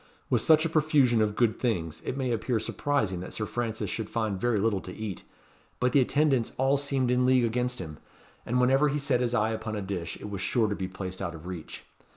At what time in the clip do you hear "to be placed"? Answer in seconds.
10.67-11.21